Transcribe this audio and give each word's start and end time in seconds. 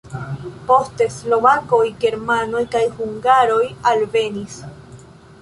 Poste 0.69 1.05
slovakoj, 1.17 1.81
germanoj 2.05 2.63
kaj 2.77 2.83
hungaroj 2.97 3.61
alvenis. 3.93 4.59